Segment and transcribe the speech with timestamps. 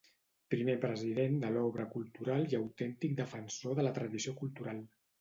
[0.53, 4.87] primer president de l'Obra Cultural i autèntic defensor de la tradició cultural